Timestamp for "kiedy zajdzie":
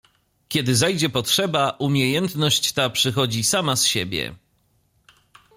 0.49-1.09